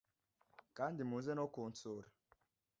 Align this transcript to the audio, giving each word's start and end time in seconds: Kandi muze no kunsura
Kandi 0.77 1.01
muze 1.09 1.31
no 1.39 1.45
kunsura 1.53 2.07